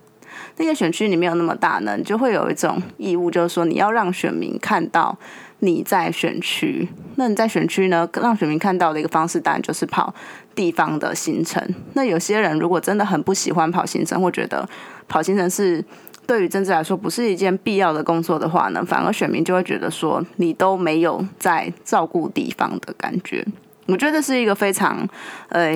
[0.56, 5.16] 那个选区你没有那么大呢，你就会有一种义务，就是说你要让选民看到。
[5.60, 8.08] 你在选区，那你在选区呢？
[8.14, 10.14] 让选民看到的一个方式，当然就是跑
[10.54, 11.62] 地方的行程。
[11.94, 14.68] 那有些人如果真的很不喜欢跑行程，或觉得
[15.08, 15.84] 跑行程是
[16.26, 23.46] 对于政治来说不是一件必要的工作的话呢，反而选民就会觉得说你都没有在照顾地方的感觉。
[23.86, 25.08] 我觉得是一个非常，
[25.48, 25.72] 呃，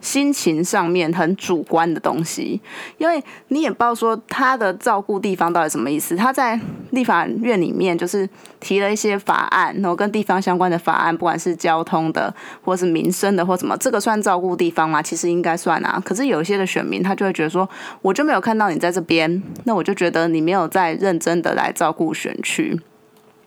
[0.00, 2.60] 心情上面很主观的东西，
[2.98, 6.16] 因为你也不知道说他的照顾地方到底什么意思。
[6.16, 6.58] 他在
[6.90, 8.28] 立法院里面就是
[8.60, 15.02] 提了一些法案，然后跟地方相关的法案，不管是交通的或是民生的或什么，这个算照顾地方吗？
[15.02, 16.00] 其实应该算啊。
[16.04, 17.68] 可是有一些的选民他就会觉得说，
[18.02, 22.80] 我就没有看到你在这边，那我就觉得你没有在认真的来照顾选区。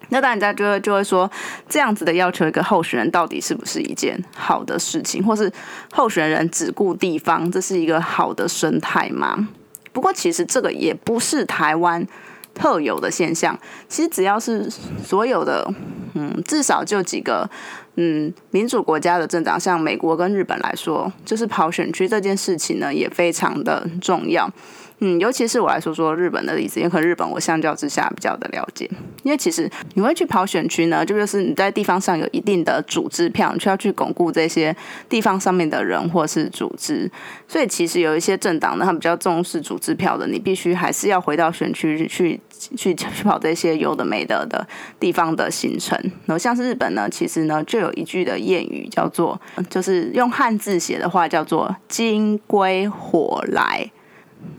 [0.09, 1.29] 那大家就会就会说，
[1.67, 5.51] 这样子的要求一个候选人到底是不是一件好的事情，或是
[5.91, 9.47] 候选人只顾地方，这是一个好的生态吗？
[9.91, 12.05] 不过其实这个也不是台湾
[12.53, 13.57] 特有的现象，
[13.89, 14.69] 其实只要是
[15.03, 15.67] 所有的，
[16.13, 17.49] 嗯，至少就几个，
[17.95, 24.49] 嗯，民主国家的政党，像美国跟日本来说，就是跑选区这件事情呢，也非常的重要。
[24.99, 28.89] 嗯，尤其是我来说说日本的例子，因为可能日本我相较之下比较的了解。
[29.21, 34.75] 因为其实你会去跑选区呢，就就是你在地方上有一定的组织票，你需要去巩固这些
[35.07, 37.11] 地方上面的人或是组织。
[37.47, 42.39] 所以其实有一些政党呢，他比较重视组织票的，你必须还是要回到选区去
[42.75, 44.65] 去去跑这些有的没的的
[44.99, 45.95] 地方的行程。
[46.25, 53.91] 然后像是日本呢，其实呢就有一句的谚语叫做，就是用汉字写的话叫做“金龟火来”。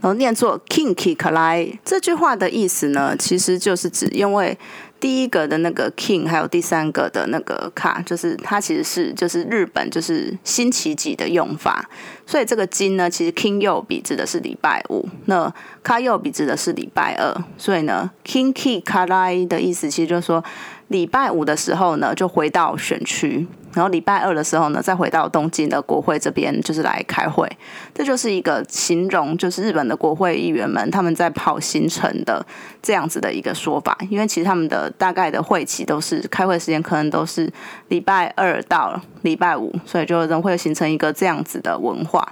[0.01, 4.57] 然后念作 “kinki kalai” 这句话的意思呢，其实就是指因为
[4.99, 11.89] 第一个的那个 king，还有第三个的那个卡，就是它其实是就是日本就是星期几的用法，
[12.25, 20.43] 所以这个金呢，其实 king 右笔指的是礼拜五，那卡右笔指的是礼拜二，所以呢，kinki kalai 的意思其实就是说。
[20.89, 27.47] 礼拜五的时候呢，就回到选区，然后礼拜二的时候呢，再回到东京的国会这边，就是来开会。
[27.93, 32.43] 这就是一个形容，就是日本的国会议员们他们在跑行程的
[32.81, 33.95] 这样子的一个说法。
[34.09, 37.51] 因为其实他们的大概的会期都是开会时间，可能都是
[37.89, 42.27] 礼拜二到礼拜五，所以就人会形成一个这样子的文化。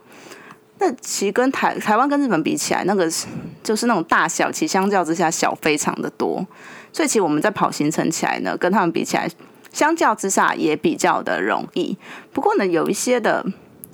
[0.79, 3.07] 那其实跟台台湾跟日本比起来，那个
[3.63, 6.43] 就是那种大小，其实相较之下小非常的多。
[6.97, 9.29] 所以其实我们在跑行程起来呢，跟他们比起来，
[9.71, 11.95] 相较之下也比较的容易。
[12.33, 13.45] 不过呢，有一些的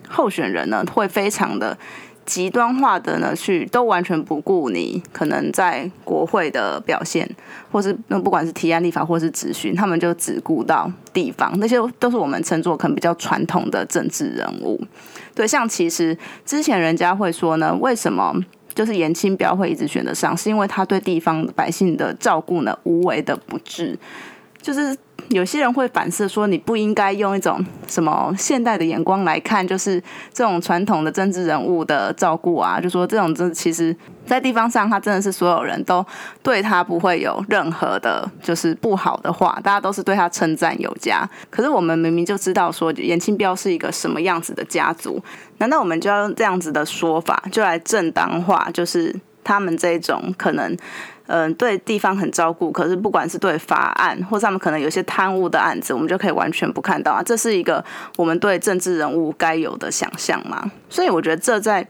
[0.08, 1.78] 候选人呢，会非常的
[2.26, 7.30] 极端化的呢，去都完全不顾你可能在国会的表现，
[7.70, 14.82] 或是那不管是提案立法或是咨询，他们就只顾到地方，那些都是我们称作可能比较传统的政治人物。
[15.36, 18.34] 对，像其实之前人家会说呢，为什么？
[18.74, 23.97] 就是严清标会一直选得上，是因为他对地方百姓的照顾呢无为的不至。
[24.62, 24.95] 就是
[25.30, 30.01] 有些人会反射说，你不应该用一种什么现代的眼光来看，就是
[30.34, 33.95] 这种传统的政治人物的照顾啊，就说这种真其实，
[34.26, 36.05] 在地方上，他真的是所有人都
[36.41, 41.28] 对他不会有任何的，就是不好的话，大家都是对他称赞有加。
[41.49, 45.21] 可是我们明明就知道说，严清标是一个什么样子的家族，
[45.57, 50.78] 难道我们就要用这样子的说法，就来正当化，就是他们这种可能？
[51.28, 57.24] 嗯，对地方很照顾，可是不管是对法案，或者他们可能有些贪污的案子，我们就可以完全不看到啊。
[57.24, 57.84] 这是一个
[58.17, 60.71] 我们对政治人物该有的想象嘛？
[60.89, 61.88] 所以我觉得这在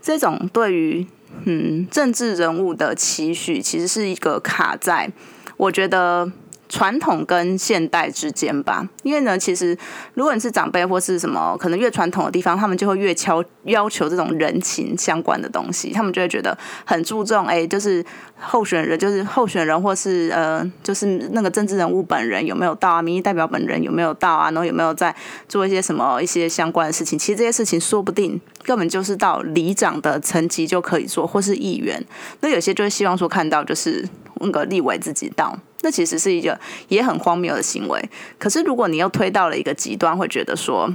[0.00, 1.06] 这种对于
[1.44, 5.10] 嗯政治人物的期许，其实是一个卡在
[5.56, 6.30] 我觉得。
[6.68, 9.76] 传统跟现代之间吧，因为呢，其实
[10.14, 18.04] 如果你是长辈或是什么，可能越传统的地方，他们就会越敲要求这种人情相关的东西，他们就会觉得很注重，哎，就是
[18.38, 25.14] 候选人，就是候选人或是呃，就是那个政治人物本人有没有到啊，民意代表本人有没有到啊，然后有没有在
[25.48, 32.04] 做一些什么一些相关的事情，其实这些事情说不定根本就是到里长的层级就可以做，或是议员，
[32.40, 34.06] 那有些就会希望说看到就是
[34.40, 35.56] 那个立委自己到。
[35.86, 36.58] 这其实是一个
[36.88, 38.10] 也很荒谬的行为。
[38.40, 40.92] 可是，如果你又推到了一个极端，会觉得说。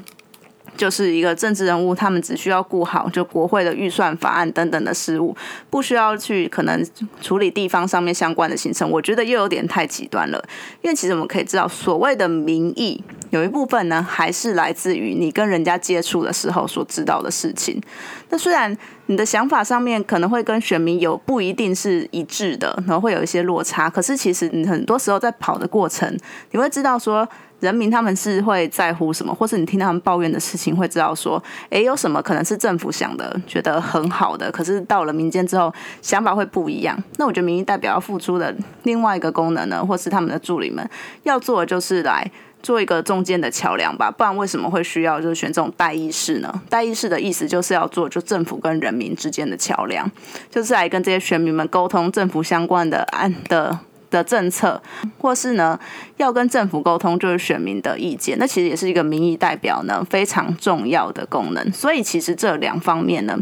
[0.78, 5.36] 就是一个政治人物，他们只需要顾好就国会的预算法案等等的事务，
[5.70, 6.84] 不需要去可能
[7.22, 8.90] 处理地方上面相关的行程。
[8.90, 10.42] 我觉得又有点太极端了。
[10.82, 17.82] 因为其实我们可以知道，所谓的民意有一部分呢，还是来自于你跟人家接触的时候所知道的事情。
[18.30, 18.78] 那虽然
[19.08, 26.16] 你的想法上面可能会跟选民有不一定是一致的，然后会有一些落差，可是其实你很多时候在跑的过程，
[26.52, 27.28] 你会知道说。
[27.62, 35.72] 人民他们是会在乎什么，或是你听他们抱怨的事情，会知道说，哎，有什么可能是政府想的，觉得很好的，可是到了民间之后，
[36.02, 36.98] 想法会不一样。
[37.18, 38.52] 那我觉得民意代表要付出的
[38.82, 40.84] 另外一个功能呢，或是他们的助理们
[41.22, 42.26] 要做的，就是来
[42.62, 44.10] 做一个中间的桥梁吧。
[44.12, 46.62] 不然为什么会需要就是选这种代议士呢？
[46.70, 50.10] 代议士的意思就是要做就政府跟人民之间的桥梁，
[50.50, 53.80] 就是来跟这些选民们沟通政府相关的案的。
[54.12, 54.84] 的政策，
[55.20, 55.80] 或是呢，
[56.18, 61.72] 要跟政府沟通，就是选民的意见，那其实也是一个民意代表呢非常重要的功能。
[61.72, 63.40] 所以其实这两方面呢，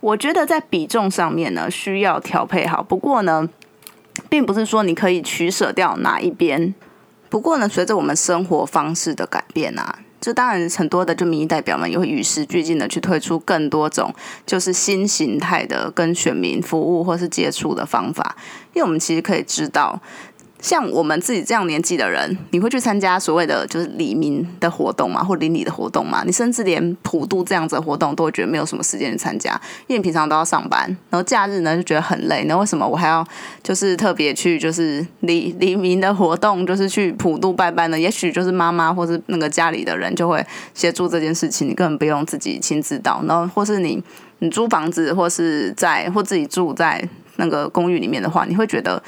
[0.00, 2.82] 我觉得在比重上面呢需要调配好。
[2.82, 3.46] 不过呢，
[4.30, 6.74] 并不是说你可以取舍掉哪一边。
[7.28, 9.98] 不过呢，随着我们生活方式的改变啊。
[10.18, 14.12] 这当然很多的就民意代表们也会与时俱进的去推出更多种
[14.44, 18.34] 就是新形态的跟选民服务或是接触的方法，
[18.72, 20.00] 因为我们其实可以知道。
[20.60, 25.22] 像我们自己这样年纪的人，你会去参加所谓的就是黎民的活动吗？
[25.22, 26.22] 或邻里的活动吗？
[26.24, 29.52] 你甚至连普渡这样子的活动都会觉得没有什么时间去参加，
[29.86, 32.44] 因为你平常都要上班，然后假日呢就觉得很累。
[32.44, 33.24] 那为什么我还要
[33.62, 37.98] 就是特别去就是黎黎民的活动，就是去普渡拜拜呢？
[38.00, 40.44] 也许就是妈妈或是那个家里的人就会
[40.74, 43.22] 协助这件事情，你根本不用自己亲自到。
[43.28, 44.02] 然后或是你
[44.38, 49.00] 你租房子或是在或自己住在那个公寓里面的话，你会觉得。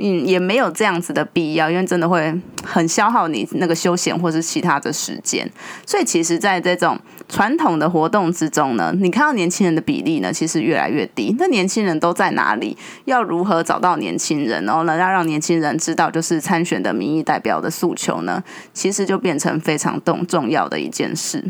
[0.00, 2.34] 嗯，也没有这样子的必要，因为真的会
[2.64, 5.48] 很消耗你那个休闲或是其他的时间。
[5.86, 6.98] 所以，其实，在这种
[7.28, 11.36] 传统的活动之中呢，你看到年轻人的比例呢，其实越来越低。
[11.38, 12.76] 那年轻人都在哪里？
[13.04, 14.64] 要如何找到年轻人？
[14.64, 18.42] 然后呢，要让年轻人知道，就是参选的民意代表的诉求呢，
[18.72, 21.44] 其实就变成非常重重要的一件事。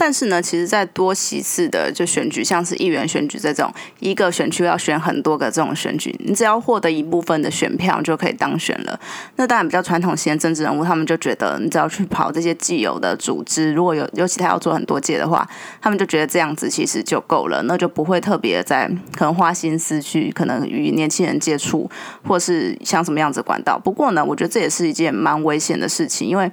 [0.00, 3.68] 但是呢，其实，在多席次的就选举，像是议员选举这种，
[3.98, 8.98] 一个选区要选很多个这种选举，你只要获得一部分的选票就可以当选了。
[9.34, 15.44] 那当然，比较传统型的政治人物，他们就觉得，你只要去跑这些既有的组织，如果有尤其他要做很多届的话，
[15.80, 21.90] 他们就觉得这样子其实就够了，那就不会特别在可能花心思去可能与年轻人接触，
[22.24, 23.76] 或是像什么样子管道。
[23.76, 26.48] 不过呢，我觉得这也是一件蛮危险的事情，因为。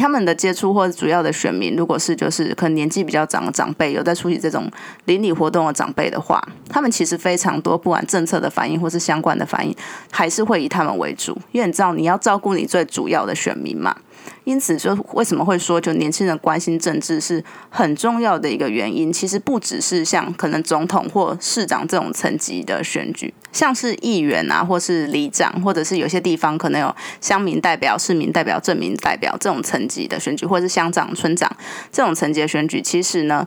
[0.00, 4.70] 他们的接触或者主要的选民，如果是就是可能年纪比较长的长辈，有在出席这种
[5.04, 9.74] 邻里活动的长辈的话，他们其实非常多，不管政策的反应或是相关的反应，
[10.10, 13.94] 还是会以他们为主，因为你知道你要照顾你最主要的选民嘛。
[14.44, 19.12] 因此，就为什么会说，就年轻人关心政治是很重要的一个原因。
[19.12, 31.50] 其实不只是像可能总统或市长这种层级的选举，像是议员啊，或是里长，或者是有些地方可能有乡民代表、市民代表、镇民代表这种层级的选举，或是乡长、村长
[31.90, 33.46] 这种层级的选举，其实呢。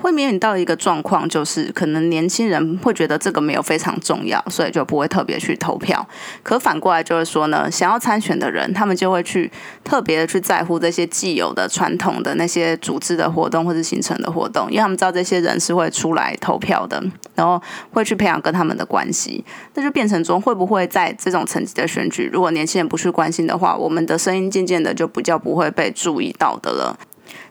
[0.00, 6.06] 会面临到一个状况，就是可能年轻人会觉得这个没有非常重要，所以就不会特别去投票。
[6.42, 9.50] 可反过来就是说呢，想要参选的人，他们就会去
[9.82, 17.02] 特别的去在乎这些既有的传统的那些组织的活动或者形成的活动，因为他们知道这些人是会出来投票的，
[17.34, 17.60] 然后
[17.92, 19.44] 会去培养跟他们的关系。
[19.74, 26.98] 那就变成中，会不会在这种层级的选举，如果年轻人不去关心的话，我们的声音渐渐的就比较不会被注意到的了。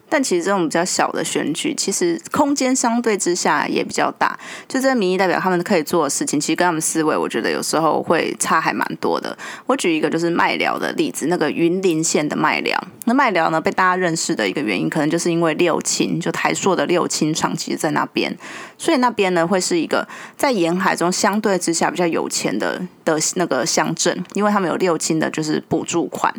[0.08, 4.38] 但其实这种比较小的选举，其实空间相对之下也比较大。
[4.68, 9.36] 就这些民意代表他们可以做的事情，其实跟他们思维，我觉得有时候会差还蛮多的。
[9.66, 12.78] 我举一个就是麦寮的例子，那个云林县的麦寮。
[13.06, 18.34] 那麦寮呢，被大家认识的一个原因，可能就是因为六亲，就台塑的六亲长期在那边，
[18.78, 26.32] 所以那边呢会是一个在沿海中相对之下比较有钱的的那个乡镇，因为他们有六亲的就是补助款。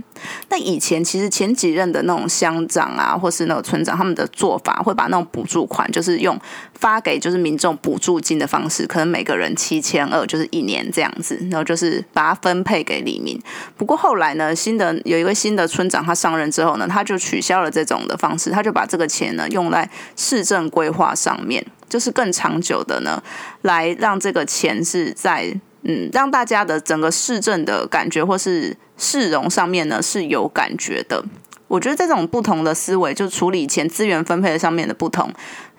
[0.50, 6.40] 那以前其实前几任的那种乡长啊，或是那个村长，他们的做法会把那种补助款，就是用
[6.76, 13.42] 发给就是民众补助金的方式，可能每个人七千二，就是一年这样子，然后就是把它分配给李民。
[13.76, 23.22] 不过后来呢，新的有一位新的村长他上任之后呢，他就取消了这种的方式，他就把这个钱呢用在市政规划上面，就是更长久的呢，
[23.64, 25.52] 来让这个钱是在
[25.82, 31.26] 嗯让大家的整个市政的感觉或是市容上面呢是有感觉的。
[31.68, 35.30] 我觉得这种不同的思维，就处理钱资源分配上面的不同，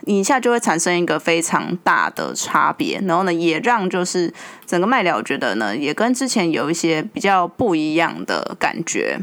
[0.00, 3.00] 你一下就会产生一个非常大的差别。
[3.06, 4.32] 然后呢，也让就是
[4.66, 9.20] 整个卖了，觉得呢，也跟之前有一些比较不一样的感觉。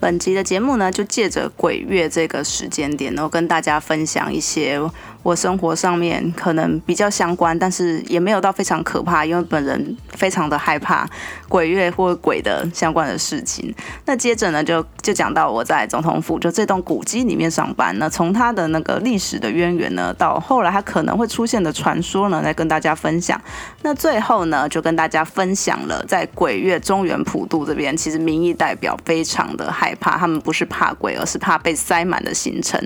[0.00, 4.78] 本集的节目呢，就借着鬼月这个时间点，然后跟大家分享一些
[5.24, 11.04] 我生活上面可能比较相关，但是也没有到非常可怕，因为本人非常的害怕
[11.48, 13.74] 鬼月或鬼的相关的事情。
[14.04, 23.40] 那接着呢，就就讲到我在总统府就这栋古迹里面上班，那从它的那个历史的渊源呢，到后来它可能会出现的传说呢，来跟大家分享。
[23.82, 29.92] 那最后呢，就跟大家分享了在鬼月中原普渡这边，其实民意代表非常的害。
[30.04, 32.78] 怕他们不是怕鬼，而是怕被塞满的行程。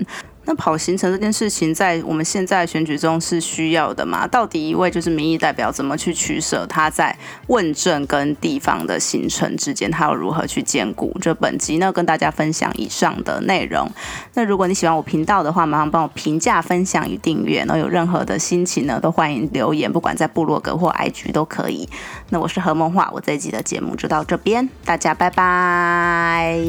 [0.49, 4.25] 那跑行程这件事情，在我们现在选举中是需要的吗？
[4.25, 6.65] 到底一位就是民意代表怎么去取舍？
[6.65, 11.15] 他在问政跟地方的行程之间，他要如何去兼顾？
[11.21, 13.91] 就本集呢，跟大家分享以上的内容。
[14.33, 17.59] 那如果你喜欢我频道的话，麻烦帮我评价、分享与订阅。
[17.59, 21.87] 然后有任何的心情呢，都欢迎留言，不管在部落格或 IG 都可以。
[22.29, 26.59] 那我是何梦画，我这一集的节目就到这边，大家拜拜。